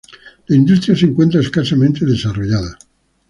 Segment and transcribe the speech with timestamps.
[0.47, 2.75] La industria se encuentra escasamente desarrollada.